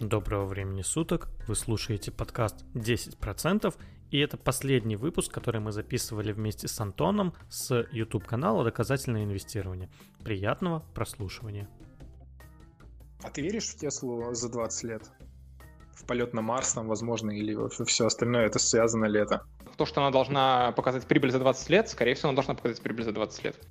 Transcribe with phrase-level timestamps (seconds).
[0.00, 3.74] Доброго времени суток, вы слушаете подкаст 10%,
[4.10, 9.90] и это последний выпуск, который мы записывали вместе с Антоном с YouTube-канала «Доказательное инвестирование».
[10.24, 11.68] Приятного прослушивания.
[13.22, 15.02] А ты веришь в Теслу за 20 лет?
[15.92, 17.54] В полет на Марс там, возможно, или
[17.84, 19.44] все остальное, это связано ли это?
[19.76, 23.04] То, что она должна показать прибыль за 20 лет, скорее всего, она должна показать прибыль
[23.04, 23.68] за 20 лет.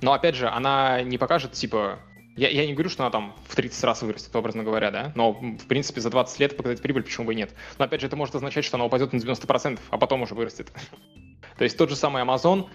[0.00, 1.98] Но опять же, она не покажет, типа,
[2.36, 5.32] я, я не говорю, что она там в 30 раз вырастет, образно говоря, да, но,
[5.32, 7.54] в принципе, за 20 лет показать прибыль, почему бы и нет.
[7.78, 10.70] Но, опять же, это может означать, что она упадет на 90%, а потом уже вырастет.
[11.58, 12.68] То есть тот же самый Amazon,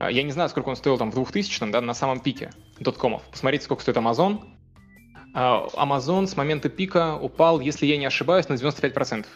[0.00, 3.22] э, я не знаю, сколько он стоил там в 2000 да, на самом пике доткомов.
[3.30, 4.40] Посмотрите, сколько стоит Amazon.
[5.34, 9.26] Э, Amazon с момента пика упал, если я не ошибаюсь, на 95%.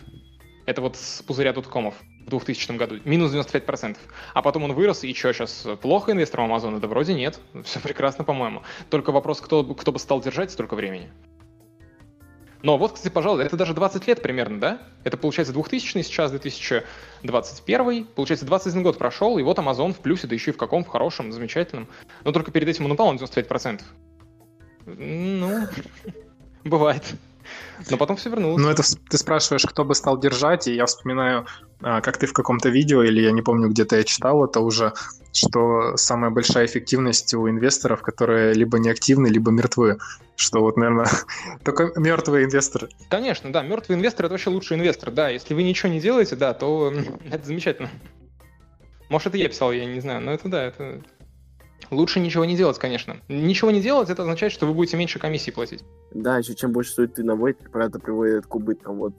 [0.66, 1.94] Это вот с пузыря доткомов
[2.26, 2.98] в 2000 году.
[3.04, 3.96] Минус 95%.
[4.34, 6.80] А потом он вырос, и что, сейчас плохо инвесторам Амазона?
[6.80, 7.40] Да вроде нет.
[7.64, 8.62] Все прекрасно, по-моему.
[8.88, 11.10] Только вопрос, кто, кто бы стал держать столько времени.
[12.62, 14.82] Но вот, кстати, пожалуй, это даже 20 лет примерно, да?
[15.02, 20.34] Это получается 2000 сейчас 2021, получается 21 год прошел, и вот Amazon в плюсе, да
[20.34, 21.88] еще и в каком, в хорошем, замечательном.
[22.24, 23.80] Но только перед этим он упал на 95%.
[24.84, 25.66] Ну,
[26.64, 27.14] бывает.
[27.90, 28.62] Но потом все вернулось.
[28.62, 31.46] Ну, это ты спрашиваешь, кто бы стал держать, и я вспоминаю,
[31.80, 34.92] а, как ты в каком-то видео, или я не помню, где-то я читал это уже,
[35.32, 39.98] что самая большая эффективность у инвесторов, которые либо неактивны, либо мертвы.
[40.36, 41.08] Что вот, наверное,
[41.64, 42.88] только мертвые инвесторы.
[43.08, 45.10] Конечно, да, мертвый инвестор это вообще лучший инвестор.
[45.10, 46.92] Да, если вы ничего не делаете, да, то
[47.30, 47.90] это замечательно.
[49.08, 51.02] Может, это я писал, я не знаю, но это да, это
[51.90, 53.16] Лучше ничего не делать, конечно.
[53.28, 55.84] Ничего не делать, это означает, что вы будете меньше комиссии платить.
[56.12, 58.98] Да, еще чем больше суеты наводит, это приводит к убыткам.
[58.98, 59.14] Вот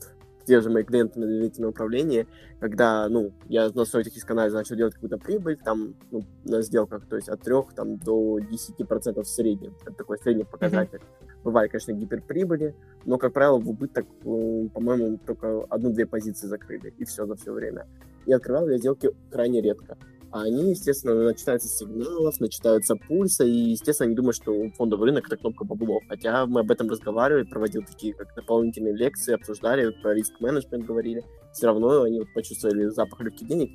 [0.45, 2.27] те же мои клиенты на доверительном управлении,
[2.59, 7.05] когда, ну, я на своей технической анализе начал делать какую-то прибыль, там, ну, на сделках,
[7.07, 9.75] то есть от 3 там, до 10% в среднем.
[9.83, 10.99] Это такой средний показатель.
[10.99, 11.43] Mm-hmm.
[11.43, 17.05] Бывают, конечно, гиперприбыли, но, как правило, в убыток, ну, по-моему, только одну-две позиции закрыли, и
[17.05, 17.87] все за все время.
[18.25, 19.97] И открывал я сделки крайне редко
[20.31, 25.37] а они, естественно, начинаются сигналов, начинаются пульса, и, естественно, они думают, что фондовый рынок— это
[25.37, 26.03] кнопка баблов.
[26.07, 31.25] Хотя мы об этом разговаривали, проводил такие как дополнительные лекции, обсуждали, про риск-менеджмент говорили.
[31.51, 33.69] Все равно они вот почувствовали запах легких денег.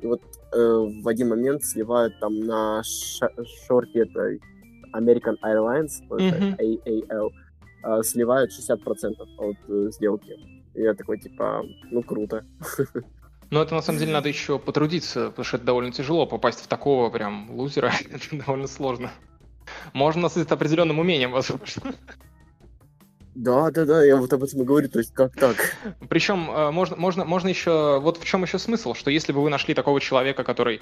[0.00, 0.20] И вот
[0.52, 0.56] э,
[1.02, 4.36] в один момент сливают там на шорте это
[4.94, 6.58] American Airlines, mm-hmm.
[6.58, 7.30] AAL,
[7.84, 10.36] э, сливают 60% от э, сделки.
[10.74, 12.44] И я такой, типа, ну круто.
[13.52, 16.68] Но это на самом деле надо еще потрудиться, потому что это довольно тяжело попасть в
[16.68, 17.92] такого прям лузера.
[18.10, 19.12] это довольно сложно.
[19.92, 21.92] Можно с определенным умением, возможно.
[23.34, 25.76] Да, да, да, я вот об этом и говорю, то есть как так?
[26.08, 29.50] Причем э, можно, можно, можно еще, вот в чем еще смысл, что если бы вы
[29.50, 30.80] нашли такого человека, который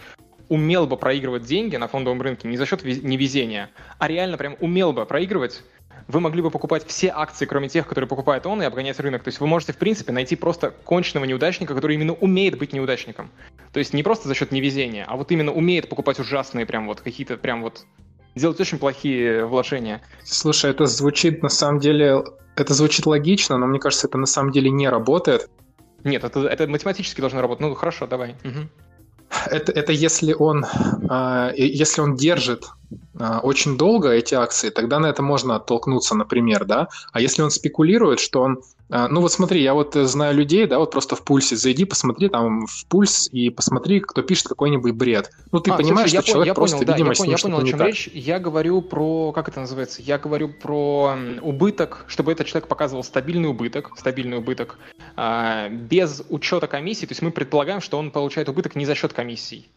[0.49, 4.93] умел бы проигрывать деньги на фондовом рынке не за счет невезения, а реально прям умел
[4.93, 5.63] бы проигрывать,
[6.09, 9.23] вы могли бы покупать все акции, кроме тех, которые покупает он, и обгонять рынок.
[9.23, 13.31] То есть вы можете, в принципе, найти просто конченного неудачника, который именно умеет быть неудачником.
[13.73, 17.01] То есть не просто за счет невезения, а вот именно умеет покупать ужасные прям вот
[17.01, 17.87] какие-то прям вот
[18.35, 20.03] делать очень плохие вложения.
[20.25, 22.25] Слушай, это звучит на самом деле,
[22.57, 25.49] это звучит логично, но мне кажется, это на самом деле не работает.
[26.05, 27.61] Нет, это, это математически должно работать.
[27.61, 28.37] Ну хорошо, давай.
[28.45, 28.69] Угу.
[29.47, 32.67] Это, это если он, э, если он держит
[33.43, 36.89] очень долго эти акции, тогда на это можно оттолкнуться, например, да.
[37.13, 40.67] А если он спекулирует, что он а, ну вот смотри, я вот э, знаю людей,
[40.67, 44.95] да, вот просто в пульсе зайди, посмотри там в пульс и посмотри, кто пишет какой-нибудь
[44.95, 45.31] бред.
[45.53, 47.31] Ну ты а, понимаешь, слушай, что я человек я просто, понял, видимо, да, я, понял,
[47.31, 47.89] я понял, о чем так.
[47.89, 48.11] речь.
[48.13, 53.49] Я говорю про, как это называется, я говорю про убыток, чтобы этот человек показывал стабильный
[53.49, 54.77] убыток, стабильный убыток,
[55.15, 59.13] а, без учета комиссии, то есть мы предполагаем, что он получает убыток не за счет
[59.13, 59.69] комиссий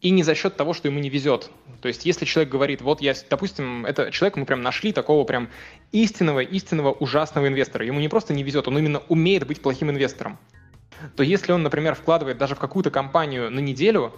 [0.00, 1.50] и не за счет того, что ему не везет.
[1.82, 5.50] То есть, если человек говорит, вот я, допустим, это человек, мы прям нашли такого прям
[5.92, 7.84] истинного, истинного ужасного инвестора.
[7.84, 10.38] Ему не просто не везет, он именно умеет быть плохим инвестором.
[11.16, 14.12] То если он, например, вкладывает даже в какую-то компанию на неделю,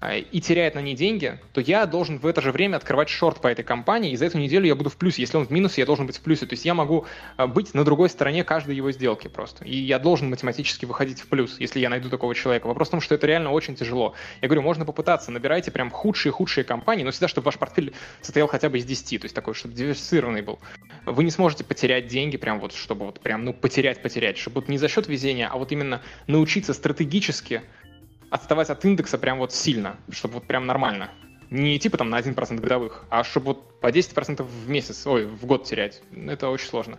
[0.00, 3.48] и теряет на ней деньги, то я должен в это же время открывать шорт по
[3.48, 5.22] этой компании, и за эту неделю я буду в плюсе.
[5.22, 6.46] Если он в минусе, я должен быть в плюсе.
[6.46, 9.64] То есть я могу а, быть на другой стороне каждой его сделки просто.
[9.64, 12.68] И я должен математически выходить в плюс, если я найду такого человека.
[12.68, 14.14] Вопрос в том, что это реально очень тяжело.
[14.40, 18.68] Я говорю, можно попытаться, набирайте прям худшие-худшие компании, но всегда, чтобы ваш портфель состоял хотя
[18.68, 20.60] бы из 10, то есть такой, чтобы диверсифицированный был.
[21.06, 24.78] Вы не сможете потерять деньги, прям вот, чтобы вот прям, ну, потерять-потерять, чтобы вот не
[24.78, 27.62] за счет везения, а вот именно научиться стратегически
[28.30, 31.10] отставать от индекса прям вот сильно, чтобы вот прям нормально.
[31.50, 35.46] Не типа там на 1% годовых, а чтобы вот по 10% в месяц, ой, в
[35.46, 36.02] год терять.
[36.12, 36.98] Это очень сложно.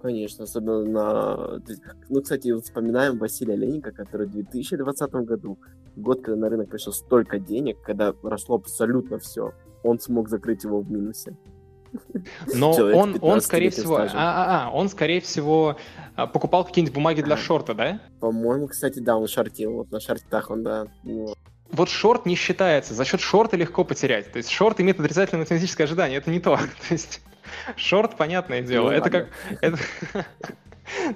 [0.00, 1.62] Конечно, особенно на...
[2.08, 5.58] Ну, кстати, вспоминаем Василия Леника, который в 2020 году,
[5.94, 9.52] год, когда на рынок пришло столько денег, когда росло абсолютно все,
[9.84, 11.36] он смог закрыть его в минусе.
[12.54, 15.76] Но он, он, скорее всего, а, а, а, он, скорее всего,
[16.16, 18.00] покупал какие-нибудь бумаги для шорта, да?
[18.20, 19.72] По-моему, кстати, да, он шортил.
[19.72, 20.86] Вот на шортах он, да.
[21.72, 22.94] Вот шорт не считается.
[22.94, 24.30] За счет шорта легко потерять.
[24.30, 26.18] То есть шорт имеет отрицательное математическое ожидание.
[26.18, 26.56] Это не то.
[26.88, 27.22] То есть
[27.76, 28.90] шорт, понятное дело.
[28.90, 29.28] Ну, это как...
[29.62, 29.78] Это...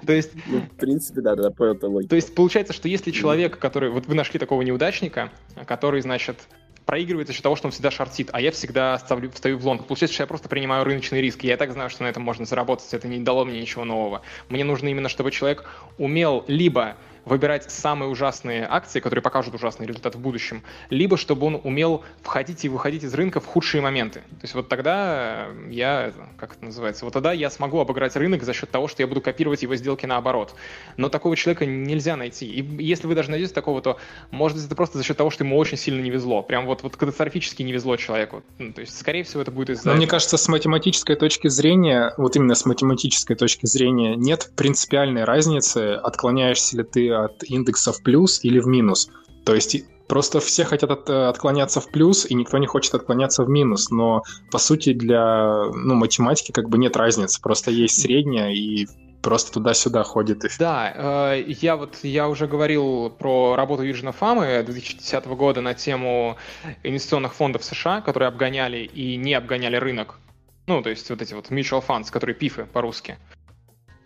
[0.06, 0.32] То есть...
[0.46, 2.08] Ну, в принципе, да, да, понял логику.
[2.08, 3.90] То есть получается, что если человек, который...
[3.90, 5.30] Вот вы нашли такого неудачника,
[5.66, 6.48] который, значит,
[6.86, 9.86] проигрывает за счет того, что он всегда шортит, а я всегда ставлю, встаю в лонг.
[9.86, 11.42] Получается, что я просто принимаю рыночный риск.
[11.42, 12.94] Я и так знаю, что на этом можно заработать.
[12.94, 14.22] Это не дало мне ничего нового.
[14.48, 15.68] Мне нужно именно, чтобы человек
[15.98, 16.96] умел либо
[17.26, 22.64] выбирать самые ужасные акции, которые покажут ужасный результат в будущем, либо чтобы он умел входить
[22.64, 24.20] и выходить из рынка в худшие моменты.
[24.20, 28.54] То есть вот тогда я, как это называется, вот тогда я смогу обыграть рынок за
[28.54, 30.54] счет того, что я буду копировать его сделки наоборот.
[30.96, 32.46] Но такого человека нельзя найти.
[32.46, 33.98] И если вы даже найдете такого, то
[34.30, 36.42] может быть это просто за счет того, что ему очень сильно не везло.
[36.42, 38.44] Прям вот, вот катастрофически не везло человеку.
[38.58, 39.88] Ну, то есть, скорее всего, это будет из-за...
[39.88, 45.24] Но мне кажется, с математической точки зрения, вот именно с математической точки зрения, нет принципиальной
[45.24, 49.10] разницы, отклоняешься ли ты от индекса в плюс или в минус.
[49.44, 53.42] То есть Просто все хотят от, э, отклоняться в плюс, и никто не хочет отклоняться
[53.42, 53.90] в минус.
[53.90, 54.22] Но,
[54.52, 57.40] по сути, для ну, математики как бы нет разницы.
[57.40, 58.86] Просто есть средняя, и
[59.20, 60.44] просто туда-сюда ходит.
[60.44, 60.48] И...
[60.58, 66.36] Да, э, я вот я уже говорил про работу Юджина Фамы 2010 года на тему
[66.84, 70.20] инвестиционных фондов США, которые обгоняли и не обгоняли рынок.
[70.68, 73.18] Ну, то есть вот эти вот mutual funds, которые пифы по-русски.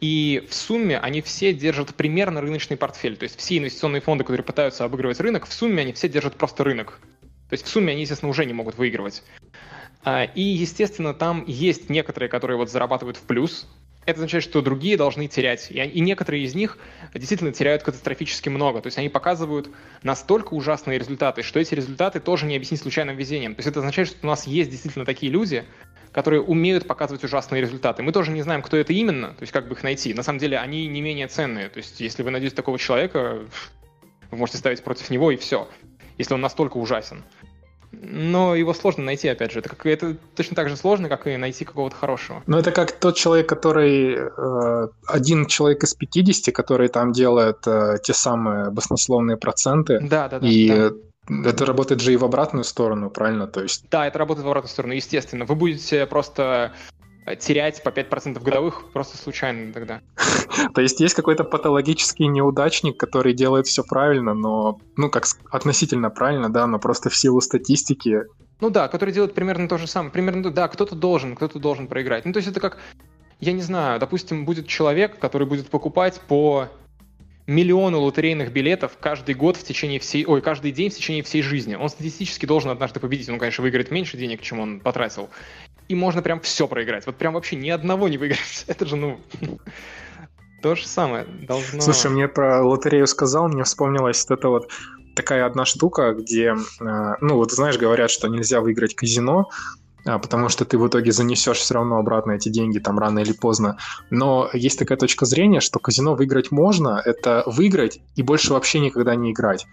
[0.01, 3.17] И в сумме они все держат примерно рыночный портфель.
[3.17, 6.65] То есть все инвестиционные фонды, которые пытаются обыгрывать рынок, в сумме они все держат просто
[6.65, 7.01] рынок.
[7.49, 9.23] То есть в сумме они, естественно, уже не могут выигрывать.
[10.03, 13.69] А, и, естественно, там есть некоторые, которые вот зарабатывают в плюс.
[14.07, 15.71] Это означает, что другие должны терять.
[15.71, 16.79] И некоторые из них
[17.15, 18.81] действительно теряют катастрофически много.
[18.81, 19.71] То есть они показывают
[20.03, 23.55] настолько ужасные результаты, что эти результаты тоже не объяснить случайным везением.
[23.55, 25.65] То есть это означает, что у нас есть действительно такие люди,
[26.13, 28.03] которые умеют показывать ужасные результаты.
[28.03, 30.13] Мы тоже не знаем, кто это именно, то есть как бы их найти.
[30.15, 31.69] На самом деле они не менее ценные.
[31.69, 33.43] То есть если вы найдете такого человека,
[34.31, 35.69] вы можете ставить против него и все,
[36.19, 37.23] если он настолько ужасен.
[37.93, 39.59] Но его сложно найти, опять же.
[39.59, 42.43] Это, как, это точно так же сложно, как и найти какого-то хорошего.
[42.47, 44.17] Ну, это как тот человек, который...
[44.17, 50.01] Э, один человек из 50, который там делает э, те самые баснословные проценты.
[50.01, 50.47] Да, да, да.
[50.47, 50.91] И да
[51.45, 53.47] это работает же и в обратную сторону, правильно?
[53.47, 53.85] То есть...
[53.91, 55.45] Да, это работает в обратную сторону, естественно.
[55.45, 56.73] Вы будете просто
[57.39, 60.01] терять по 5% годовых просто случайно тогда.
[60.75, 66.53] То есть есть какой-то патологический неудачник, который делает все правильно, но, ну, как относительно правильно,
[66.53, 68.23] да, но просто в силу статистики.
[68.61, 70.13] Ну да, который делает примерно то же самое.
[70.13, 72.25] Примерно, да, кто-то должен, кто-то должен проиграть.
[72.25, 72.79] Ну, то есть это как,
[73.41, 76.69] я не знаю, допустим, будет человек, который будет покупать по
[77.51, 81.75] миллионы лотерейных билетов каждый год в течение всей, ой, каждый день в течение всей жизни.
[81.75, 83.29] Он статистически должен однажды победить.
[83.29, 85.31] Он, конечно, выиграет меньше денег, чем он потратил.
[85.91, 87.05] И можно прям все проиграть.
[87.07, 88.65] Вот прям вообще ни одного не выиграть.
[88.69, 89.19] Это же, ну,
[90.63, 91.81] то же самое должно...
[91.81, 94.71] Слушай, мне про лотерею сказал, мне вспомнилась вот эта вот
[95.17, 99.49] такая одна штука, где, э, ну вот знаешь, говорят, что нельзя выиграть казино,
[100.07, 103.33] а, потому что ты в итоге занесешь все равно обратно эти деньги там рано или
[103.33, 103.77] поздно.
[104.11, 109.17] Но есть такая точка зрения, что казино выиграть можно, это выиграть и больше вообще никогда
[109.17, 109.67] не играть.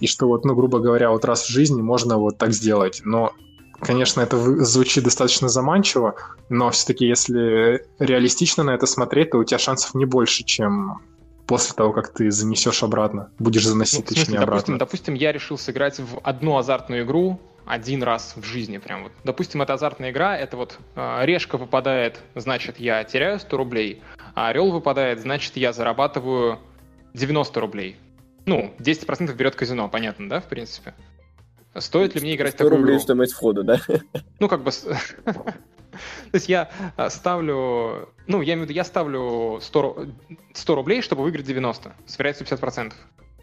[0.00, 3.02] И что вот, ну, грубо говоря, вот раз в жизни можно вот так сделать.
[3.04, 3.32] Но,
[3.80, 6.14] конечно, это звучит достаточно заманчиво,
[6.48, 11.00] но все-таки если реалистично на это смотреть, то у тебя шансов не больше, чем
[11.46, 14.78] после того, как ты занесешь обратно, будешь заносить, ну, точнее, смысле, обратно.
[14.78, 19.12] Допустим, допустим, я решил сыграть в одну азартную игру, один раз в жизни прям вот.
[19.24, 24.02] Допустим, это азартная игра, это вот э, решка выпадает, значит, я теряю 100 рублей,
[24.34, 26.58] а орел выпадает, значит, я зарабатываю
[27.14, 27.96] 90 рублей.
[28.46, 30.94] Ну, 10% берет казино, понятно, да, в принципе?
[31.78, 33.02] Стоит ли мне играть 100 такую рублей игру?
[33.02, 33.80] стоимость входа, да?
[34.38, 34.70] Ну, как бы...
[36.32, 38.08] То есть я а, ставлю...
[38.26, 40.06] Ну, я имею в виду, я ставлю 100,
[40.54, 42.92] 100 рублей, чтобы выиграть 90 с вероятностью 50%.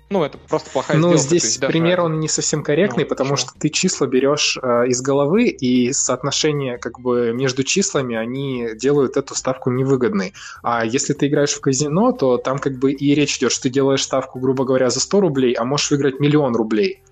[0.10, 3.52] Ну, это просто плохая Ну, здесь есть, пример, он не совсем корректный, ну, потому что
[3.60, 9.36] ты числа берешь э, из головы, и соотношение как бы между числами, они делают эту
[9.36, 10.34] ставку невыгодной.
[10.64, 13.70] А если ты играешь в казино, то там как бы и речь идет, что ты
[13.70, 17.04] делаешь ставку, грубо говоря, за 100 рублей, а можешь выиграть миллион рублей.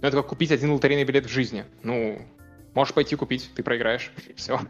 [0.00, 1.64] Ну, это как купить один лотерейный билет в жизни.
[1.82, 2.18] Ну,
[2.74, 4.60] Можешь пойти купить, ты проиграешь, все.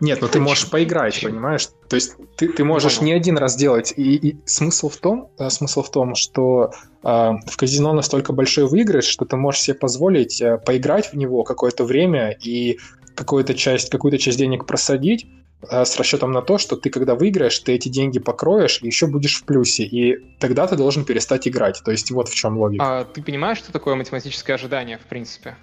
[0.00, 1.68] Нет, ну ты можешь поиграть, понимаешь?
[1.88, 3.94] То есть ты, ты можешь не один раз делать.
[3.96, 6.72] И, и смысл в том, э, смысл в том, что
[7.04, 11.44] э, в казино настолько большой выигрыш, что ты можешь себе позволить э, поиграть в него
[11.44, 12.78] какое-то время и
[13.14, 15.26] какую-то часть, какую-то часть денег просадить,
[15.70, 19.36] с расчетом на то, что ты, когда выиграешь, ты эти деньги покроешь и еще будешь
[19.40, 21.82] в плюсе, и тогда ты должен перестать играть.
[21.84, 23.00] То есть вот в чем логика.
[23.00, 25.56] А ты понимаешь, что такое математическое ожидание, в принципе?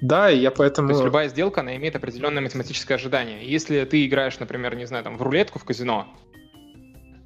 [0.00, 0.88] Да, и я поэтому...
[0.88, 3.46] То есть любая сделка, она имеет определенное математическое ожидание.
[3.46, 6.06] Если ты играешь, например, не знаю, там, в рулетку в казино,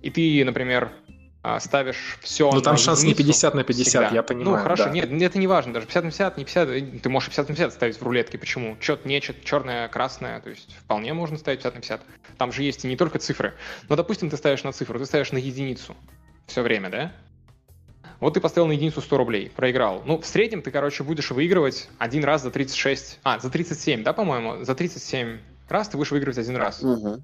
[0.03, 0.93] и ты, например,
[1.61, 4.09] ставишь все Ну там шанс не 50 на 50, всегда.
[4.15, 4.57] я понимаю.
[4.57, 4.91] Ну хорошо, да.
[4.91, 7.55] нет, это не важно, даже 50 на 50, не 50, э, ты можешь 50 на
[7.55, 8.77] 50 ставить в рулетке, почему?
[8.79, 12.01] Чет, нечет, черное, красное, то есть вполне можно ставить 50 на 50.
[12.37, 13.55] Там же есть и не только цифры.
[13.89, 15.97] Но, допустим, ты ставишь на цифру, ты ставишь на единицу
[16.47, 17.13] все время, да?
[18.21, 20.03] Вот ты поставил на единицу 100 рублей, проиграл.
[20.05, 24.13] Ну, в среднем ты, короче, будешь выигрывать один раз за 36, а, за 37, да,
[24.13, 24.63] по-моему?
[24.63, 25.39] За 37
[25.71, 26.83] раз ты будешь выигрывать один раз.
[26.83, 27.23] Угу.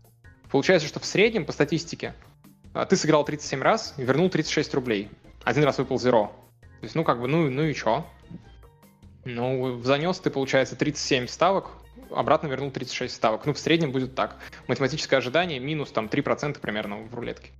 [0.50, 2.35] Получается, что в среднем, по статистике, а
[2.84, 5.10] ты сыграл 37 раз вернул 36 рублей.
[5.44, 6.32] Один раз выпал зеро.
[6.60, 8.04] То есть, ну, как бы, ну, ну и чё?
[9.24, 11.70] Ну, занес ты, получается, 37 ставок,
[12.10, 13.46] обратно вернул 36 ставок.
[13.46, 14.36] Ну, в среднем будет так.
[14.66, 17.50] Математическое ожидание минус там 3% примерно в рулетке.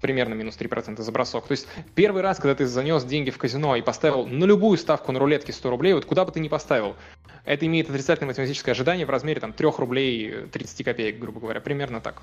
[0.00, 1.46] Примерно минус 3% за бросок.
[1.46, 5.12] То есть первый раз, когда ты занес деньги в казино и поставил на любую ставку
[5.12, 6.94] на рулетке 100 рублей, вот куда бы ты ни поставил,
[7.44, 11.60] это имеет отрицательное математическое ожидание в размере там 3 рублей 30 копеек, грубо говоря.
[11.60, 12.22] Примерно так.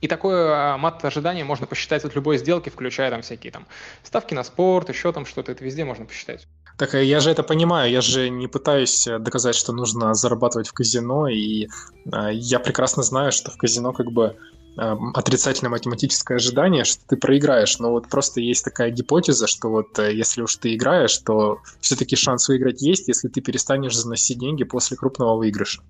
[0.00, 3.66] И такое а, мат ожидания можно посчитать от любой сделки, включая там всякие там
[4.02, 5.52] ставки на спорт, еще там что-то.
[5.52, 6.46] Это везде можно посчитать.
[6.76, 10.68] Так э, я же это понимаю, я же не пытаюсь э, доказать, что нужно зарабатывать
[10.68, 14.36] в казино, и э, я прекрасно знаю, что в казино как бы
[14.76, 19.98] э, отрицательное математическое ожидание, что ты проиграешь, но вот просто есть такая гипотеза, что вот
[19.98, 24.64] э, если уж ты играешь, то все-таки шанс выиграть есть, если ты перестанешь заносить деньги
[24.64, 25.80] после крупного выигрыша.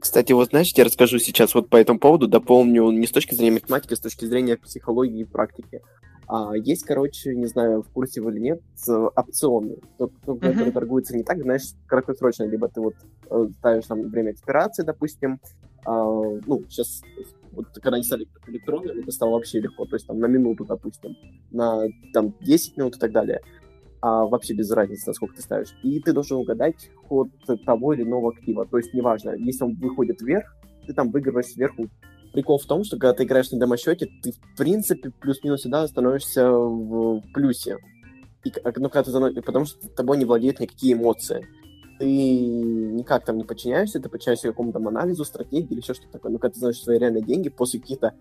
[0.00, 3.52] Кстати, вот знаешь, я расскажу сейчас вот по этому поводу, дополню не с точки зрения
[3.52, 5.82] математики, а с точки зрения психологии и практики.
[6.28, 10.40] А, есть, короче, не знаю, в курсе вы или нет, опционы, то, то, uh-huh.
[10.40, 12.94] которые торгуются не так, знаешь, краткосрочно, либо ты вот
[13.30, 15.40] э, ставишь там время экспирации, допустим,
[15.84, 17.02] а, ну, сейчас,
[17.52, 21.16] вот когда они стали электронными, это стало вообще легко, то есть там на минуту, допустим,
[21.52, 23.40] на там 10 минут и так далее
[24.06, 25.74] а вообще без разницы, насколько ты ставишь.
[25.82, 27.28] И ты должен угадать ход
[27.64, 28.64] того или иного актива.
[28.64, 30.54] То есть неважно, если он выходит вверх,
[30.86, 31.88] ты там выигрываешь сверху.
[32.32, 36.48] Прикол в том, что когда ты играешь на домосчете, ты в принципе плюс-минус всегда становишься
[36.48, 37.78] в плюсе.
[38.44, 41.44] И, ну, когда ты заносишь, потому что тобой не владеют никакие эмоции.
[41.98, 46.30] Ты никак там не подчиняешься, ты подчиняешься какому-то анализу, стратегии или еще что-то такое.
[46.30, 48.14] Но когда ты знаешь свои реальные деньги, после каких-то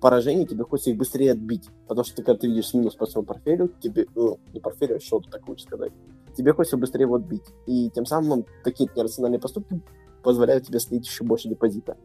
[0.00, 1.68] поражений тебе хочется их быстрее отбить.
[1.86, 5.24] Потому что когда ты видишь минус по своему портфелю, тебе, ну, не портфелю, а счету,
[5.30, 5.92] так лучше сказать,
[6.36, 7.44] тебе хочется быстрее его отбить.
[7.66, 9.80] И тем самым такие нерациональные поступки
[10.22, 11.96] позволяют тебе слить еще больше депозита.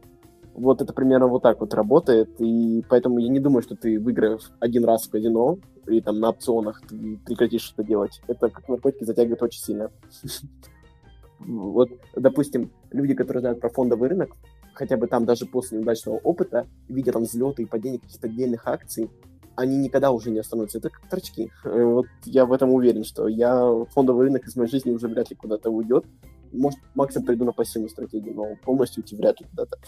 [0.54, 4.50] Вот это примерно вот так вот работает, и поэтому я не думаю, что ты выиграешь
[4.58, 8.22] один раз в казино, и там на опционах ты прекратишь это делать.
[8.26, 9.90] Это как наркотики затягивает очень сильно.
[11.38, 14.30] Вот, допустим, люди, которые знают про фондовый рынок,
[14.76, 19.10] хотя бы там даже после неудачного опыта, видя там взлеты и падения каких-то отдельных акций,
[19.56, 20.78] они никогда уже не остановятся.
[20.78, 21.50] Это как торчки.
[21.64, 25.30] Э, вот я в этом уверен, что я фондовый рынок из моей жизни уже вряд
[25.30, 26.04] ли куда-то уйдет.
[26.52, 29.78] Может, максимум приду на пассивную стратегию, но полностью уйти вряд ли куда-то.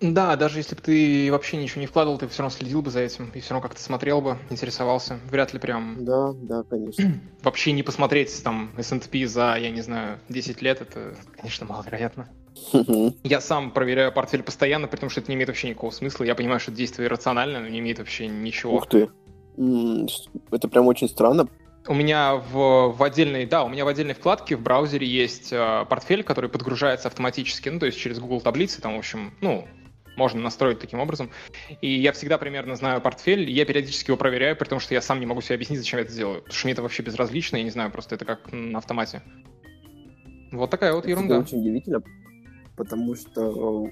[0.00, 3.00] Да, даже если бы ты вообще ничего не вкладывал, ты все равно следил бы за
[3.00, 5.20] этим, и все равно как-то смотрел бы, интересовался.
[5.30, 6.02] Вряд ли прям...
[6.06, 7.20] Да, да, конечно.
[7.42, 12.30] Вообще не посмотреть там S&P за, я не знаю, 10 лет, это, конечно, маловероятно.
[13.22, 16.24] Я сам проверяю портфель постоянно, при том, что это не имеет вообще никакого смысла.
[16.24, 18.76] Я понимаю, что действие иррационально, но не имеет вообще ничего.
[18.76, 19.08] Ух ты.
[20.50, 21.48] Это прям очень странно.
[21.86, 25.86] У меня в, в отдельной, да, у меня в отдельной вкладке в браузере есть э,
[25.88, 29.66] портфель, который подгружается автоматически, ну, то есть через Google таблицы, там, в общем, ну,
[30.16, 31.30] можно настроить таким образом.
[31.80, 35.20] И я всегда примерно знаю портфель, я периодически его проверяю, при том, что я сам
[35.20, 36.42] не могу себе объяснить, зачем я это делаю.
[36.42, 39.22] Потому что мне это вообще безразлично, я не знаю, просто это как на автомате.
[40.52, 41.36] Вот такая вот ерунда.
[41.36, 42.02] Это очень удивительно,
[42.80, 43.42] потому что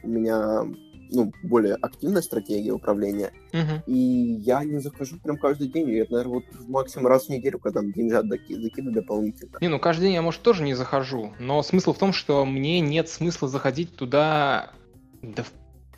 [0.02, 0.64] у меня
[1.11, 3.83] ну, более активная стратегия управления, uh-huh.
[3.87, 7.80] и я не захожу прям каждый день, я, наверное, вот максимум раз в неделю, когда
[7.80, 9.59] там деньжат закидываю дополнительно.
[9.61, 12.80] Не, ну каждый день я, может, тоже не захожу, но смысл в том, что мне
[12.80, 14.73] нет смысла заходить туда
[15.21, 15.45] да,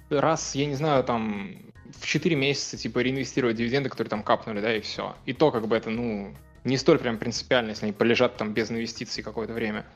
[0.08, 1.50] раз, я не знаю, там
[2.00, 5.14] в 4 месяца, типа, реинвестировать дивиденды, которые там капнули, да, и все.
[5.26, 8.70] И то, как бы это, ну, не столь прям принципиально, если они полежат там без
[8.70, 9.86] инвестиций какое-то время.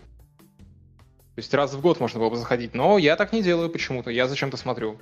[1.35, 4.11] То есть раз в год можно было бы заходить, но я так не делаю почему-то,
[4.11, 4.99] я зачем-то смотрю.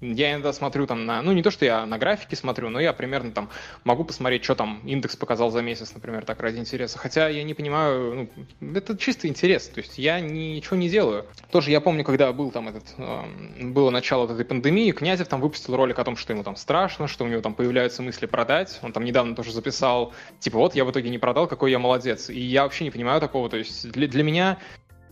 [0.00, 2.92] Я иногда смотрю там на, ну не то, что я на графике смотрю, но я
[2.92, 3.48] примерно там
[3.84, 6.98] могу посмотреть, что там индекс показал за месяц, например, так ради интереса.
[6.98, 8.28] Хотя я не понимаю,
[8.60, 11.24] ну, это чисто интерес, то есть я ничего не делаю.
[11.50, 13.22] Тоже я помню, когда был там этот, э,
[13.62, 17.24] было начало этой пандемии, Князев там выпустил ролик о том, что ему там страшно, что
[17.24, 18.80] у него там появляются мысли продать.
[18.82, 22.28] Он там недавно тоже записал, типа вот я в итоге не продал, какой я молодец.
[22.28, 24.58] И я вообще не понимаю такого, то есть для, для меня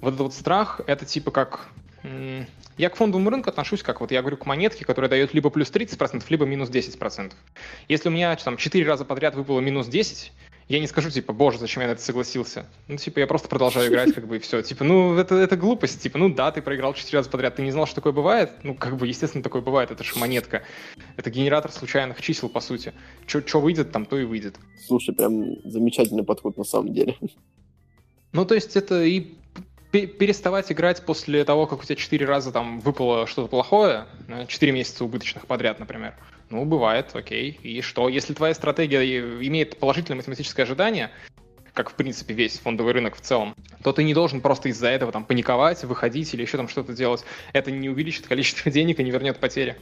[0.03, 1.69] вот этот вот страх, это типа как
[2.77, 5.71] Я к фондовому рынку отношусь как вот я говорю к монетке, которая дает либо плюс
[5.71, 7.33] 30%, либо минус 10%.
[7.89, 10.33] Если у меня там 4 раза подряд выпало минус 10,
[10.69, 12.67] я не скажу, типа, боже, зачем я на это согласился.
[12.89, 14.63] Ну, типа, я просто продолжаю играть, как бы, и все.
[14.63, 16.01] Типа, ну, это, это глупость.
[16.01, 18.53] Типа, ну да, ты проиграл 4 раза подряд, ты не знал, что такое бывает?
[18.63, 20.63] Ну, как бы, естественно, такое бывает, это же монетка.
[21.17, 22.95] Это генератор случайных чисел, по сути.
[23.27, 24.57] Что выйдет, там то и выйдет.
[24.87, 27.17] Слушай, прям замечательный подход на самом деле.
[28.33, 29.35] Ну, то есть это и
[29.93, 34.07] переставать играть после того, как у тебя 4 раза там выпало что-то плохое,
[34.49, 36.15] 4 месяца убыточных подряд, например.
[36.51, 37.59] Ну, бывает, окей.
[37.63, 38.09] И что?
[38.09, 39.03] Если твоя стратегия
[39.47, 41.11] имеет положительное математическое ожидание,
[41.75, 45.13] как, в принципе, весь фондовый рынок в целом, то ты не должен просто из-за этого
[45.13, 47.25] там паниковать, выходить или еще там что-то делать.
[47.53, 49.77] Это не увеличит количество денег и не вернет потери.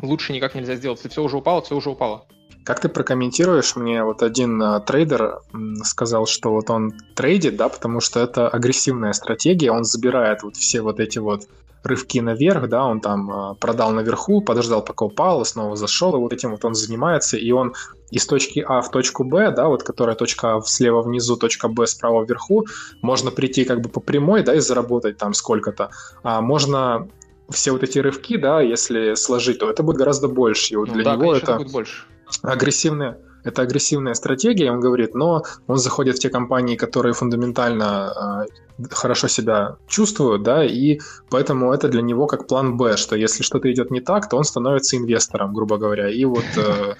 [0.00, 0.98] Лучше никак нельзя сделать.
[0.98, 2.26] Если все уже упало, все уже упало.
[2.64, 3.76] Как ты прокомментируешь?
[3.76, 5.40] Мне вот один а, трейдер
[5.84, 10.80] сказал, что вот он трейдит, да, потому что это агрессивная стратегия, он забирает вот все
[10.80, 11.46] вот эти вот
[11.82, 16.32] рывки наверх, да, он там а, продал наверху, подождал, пока упал, снова зашел, и вот
[16.32, 17.74] этим вот он занимается, и он
[18.10, 21.86] из точки А в точку Б, да, вот которая точка А слева внизу, точка Б
[21.86, 22.64] справа вверху,
[23.02, 25.90] можно прийти как бы по прямой, да, и заработать там сколько-то.
[26.22, 27.08] А можно
[27.50, 30.72] все вот эти рывки, да, если сложить, то это будет гораздо больше.
[30.72, 32.04] И вот ну, для да, него конечно, это будет больше.
[32.42, 38.46] Агрессивная это агрессивная стратегия, он говорит, но он заходит в те компании, которые фундаментально
[38.78, 40.98] э, хорошо себя чувствуют, да, и
[41.30, 44.44] поэтому это для него как план Б, что если что-то идет не так, то он
[44.44, 46.94] становится инвестором, грубо говоря, и вот э,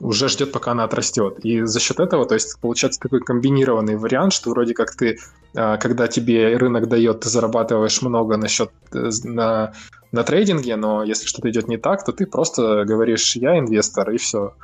[0.00, 1.40] уже ждет, пока она отрастет.
[1.44, 5.18] И за счет этого, то есть получается такой комбинированный вариант, что вроде как ты,
[5.54, 9.72] э, когда тебе рынок дает, ты зарабатываешь много на счет э, на
[10.10, 14.16] на трейдинге, но если что-то идет не так, то ты просто говоришь, я инвестор, и
[14.16, 14.54] все.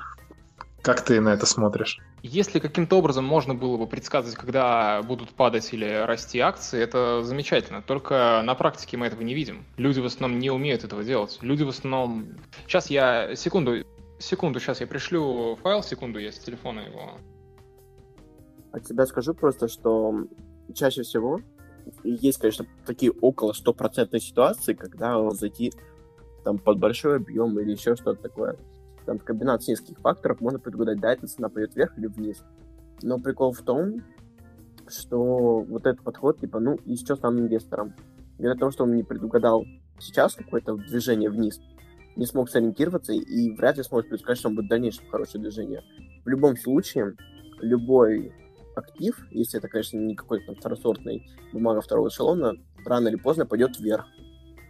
[0.84, 1.98] Как ты на это смотришь?
[2.22, 7.80] Если каким-то образом можно было бы предсказывать, когда будут падать или расти акции, это замечательно.
[7.80, 9.64] Только на практике мы этого не видим.
[9.78, 11.38] Люди в основном не умеют этого делать.
[11.40, 12.36] Люди в основном...
[12.66, 13.34] Сейчас я...
[13.34, 13.86] Секунду,
[14.18, 17.12] секунду, сейчас я пришлю файл, секунду, я с телефона его...
[18.70, 20.26] От тебя скажу просто, что
[20.74, 21.40] чаще всего
[22.02, 25.72] есть, конечно, такие около стопроцентной ситуации, когда зайти
[26.44, 28.58] там под большой объем или еще что-то такое
[29.06, 32.42] там комбинация нескольких факторов можно предугадать, да, эта цена пойдет вверх или вниз.
[33.02, 34.02] Но прикол в том,
[34.88, 37.94] что вот этот подход, типа, ну, и что стану инвестором?
[38.38, 39.64] Из-за того, что он не предугадал
[39.98, 41.60] сейчас какое-то движение вниз,
[42.16, 45.82] не смог сориентироваться и вряд ли сможет предсказать, что он будет в дальнейшем хорошее движение.
[46.24, 47.16] В любом случае,
[47.60, 48.32] любой
[48.76, 53.78] актив, если это, конечно, не какой-то там второсортный бумага второго эшелона, рано или поздно пойдет
[53.78, 54.06] вверх.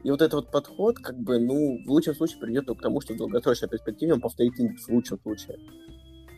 [0.05, 3.15] И вот этот вот подход, как бы, ну, в лучшем случае придет к тому, что
[3.15, 5.59] в долгосрочной перспективе он повторит индекс в лучшем случае.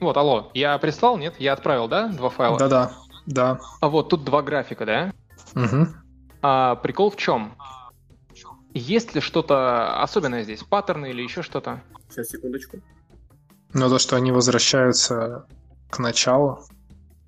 [0.01, 1.35] Вот, алло, я прислал, нет?
[1.39, 2.59] Я отправил, да, два файла?
[2.59, 2.93] Да-да,
[3.27, 3.59] да.
[3.81, 5.13] А вот тут два графика, да?
[5.57, 5.87] Угу.
[6.43, 7.57] А, прикол в чем?
[8.73, 10.63] Есть ли что-то особенное здесь?
[10.63, 11.83] Паттерны или еще что-то?
[12.09, 12.79] Сейчас, секундочку.
[13.73, 15.47] Ну, то, что они возвращаются
[15.91, 16.61] к началу.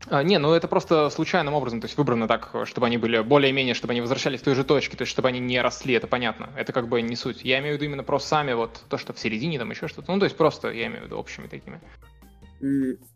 [0.07, 3.75] А, не, ну это просто случайным образом, то есть выбрано так, чтобы они были более-менее,
[3.75, 6.51] чтобы они возвращались в той же точке, то есть чтобы они не росли, это понятно.
[6.57, 7.45] Это как бы не суть.
[7.45, 10.13] Я имею в виду именно про сами вот то, что в середине, там еще что-то.
[10.13, 11.81] Ну, то есть просто я имею в виду общими такими.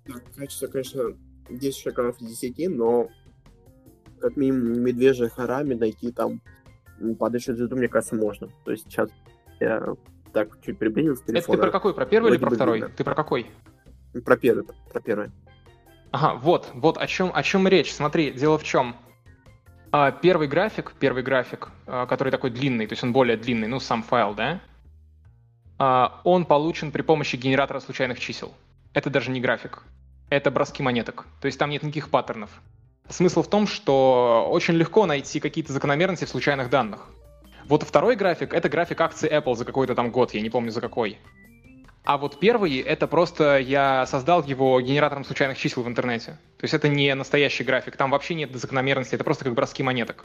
[0.06, 1.16] Так, качество, конечно,
[1.48, 3.08] 10 шагов из 10, но
[4.20, 6.40] как минимум медвежья харами найти там
[7.18, 8.48] падающую звезду, мне кажется, можно.
[8.64, 9.10] То есть сейчас
[9.60, 9.94] я
[10.32, 11.42] так чуть приблизил с телефона.
[11.42, 11.94] Это ты про какой?
[11.94, 12.78] Про первый или про второй?
[12.78, 12.94] Видно.
[12.96, 13.46] Ты про какой?
[14.24, 15.30] Про первый, про первый.
[16.12, 17.92] Ага, вот, вот о чем, о чем речь.
[17.92, 18.94] Смотри, дело в чем.
[19.90, 23.80] А, первый график, первый график, а, который такой длинный, то есть он более длинный, ну,
[23.80, 24.60] сам файл, да,
[25.78, 28.52] а, он получен при помощи генератора случайных чисел.
[28.94, 29.82] Это даже не график.
[30.28, 31.26] Это броски монеток.
[31.40, 32.50] То есть там нет никаких паттернов.
[33.08, 37.08] Смысл в том, что очень легко найти какие-то закономерности в случайных данных.
[37.66, 40.80] Вот второй график— это график акций Apple за какой-то там год, я не помню за
[40.80, 41.18] какой.
[42.04, 46.32] А вот первый— это просто я создал его генератором случайных чисел в интернете.
[46.58, 50.24] То есть это не настоящий график, там вообще нет закономерности, это просто как броски монеток.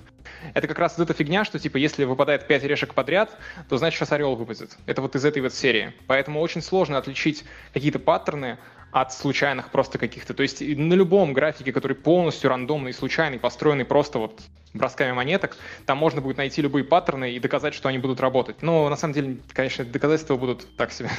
[0.55, 3.37] Это как раз вот эта фигня, что типа если выпадает 5 решек подряд,
[3.69, 4.75] то значит сейчас орел выпадет.
[4.87, 5.93] Это вот из этой вот серии.
[6.07, 8.57] Поэтому очень сложно отличить какие-то паттерны
[8.91, 10.33] от случайных просто каких-то.
[10.33, 14.41] То есть на любом графике, который полностью рандомный, случайный, построенный просто вот
[14.73, 18.63] бросками монеток, там можно будет найти любые паттерны и доказать, что они будут работать.
[18.63, 21.09] Но на самом деле, конечно, доказательства будут так себе.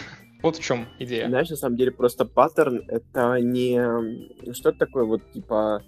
[0.42, 1.29] Вот в чем идея.
[1.29, 5.83] Знаешь, на самом деле просто паттерн— это не что-то такое вот типа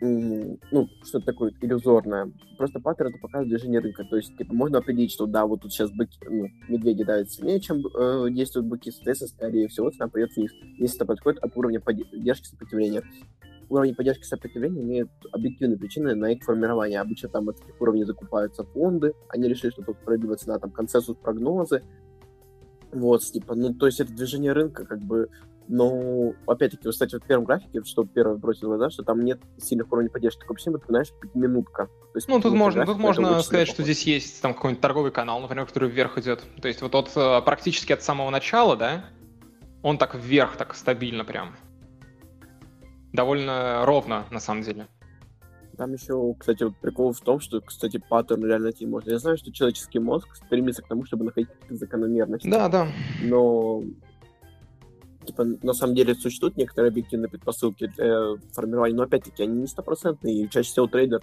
[0.00, 2.32] ну, что-то такое иллюзорное.
[2.56, 4.04] Просто паттерн это показывает движение рынка.
[4.04, 7.60] То есть, типа, можно определить, что да, вот тут сейчас быки, ну, медведи давят сильнее,
[7.60, 11.80] чем э, действуют быки, соответственно, скорее всего, цена пойдет вниз, если это подходит от уровня
[11.80, 13.02] поддержки сопротивления.
[13.68, 17.00] уровни поддержки сопротивления имеют объективные причины на их формирование.
[17.00, 21.16] Обычно там от этих уровней закупаются фонды, они решили, что тут справедливая цена, там консенсус
[21.16, 21.82] прогнозы.
[22.92, 25.28] Вот, типа, ну, то есть это движение рынка, как бы,
[25.68, 29.40] но, опять-таки, вот, кстати, вот в первом графике, что первое бросило глаза, что там нет
[29.58, 30.40] сильных уровней поддержки.
[30.40, 31.86] Такое вообще, знаешь, минутка.
[31.86, 35.40] То есть, ну, тут можно, тут можно сказать, что здесь есть там какой-нибудь торговый канал,
[35.40, 36.42] например, который вверх идет.
[36.60, 39.04] То есть вот от, э, практически от самого начала, да,
[39.82, 41.54] он так вверх, так стабильно прям.
[43.12, 44.88] Довольно ровно, на самом деле.
[45.80, 49.12] Там еще, кстати, вот прикол в том, что, кстати, паттерн реально найти можно.
[49.12, 52.50] Я знаю, что человеческий мозг стремится к тому, чтобы находить какие-то закономерности.
[52.50, 52.86] Да, да.
[53.22, 53.82] Но
[55.24, 60.42] типа, на самом деле существуют некоторые объективные предпосылки для формирования, но опять-таки они не стопроцентные,
[60.42, 61.22] и чаще всего трейдер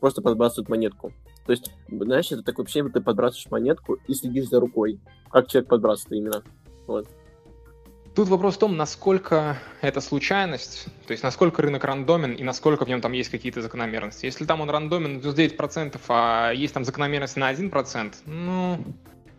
[0.00, 1.10] просто подбрасывает монетку.
[1.46, 5.70] То есть, знаешь, это такое ощущение, ты подбрасываешь монетку и следишь за рукой, как человек
[5.70, 6.42] подбрасывает именно.
[6.86, 7.08] Вот.
[8.14, 12.88] Тут вопрос в том, насколько это случайность, то есть насколько рынок рандомен и насколько в
[12.88, 14.24] нем там есть какие-то закономерности.
[14.26, 18.78] Если там он рандомен 99%, а есть там закономерность на 1%, ну,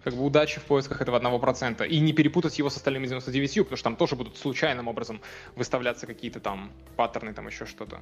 [0.03, 1.88] как бы удачи в поисках этого 1%.
[1.88, 5.21] И не перепутать его с остальными 99, потому что там тоже будут случайным образом
[5.55, 8.01] выставляться какие-то там паттерны, там еще что-то.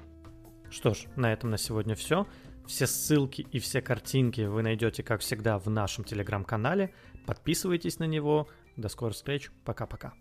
[0.72, 2.26] Что ж, на этом на сегодня все.
[2.66, 6.92] Все ссылки и все картинки вы найдете, как всегда, в нашем телеграм-канале.
[7.28, 8.48] Подписывайтесь на него.
[8.76, 9.52] До скорых встреч.
[9.66, 10.14] Пока-пока.